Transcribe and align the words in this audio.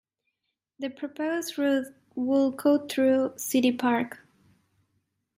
The 0.79 0.89
proposed 0.89 1.59
route 1.59 1.93
would 2.15 2.57
cut 2.57 2.91
through 2.91 3.33
City 3.37 3.71
Park. 3.71 4.17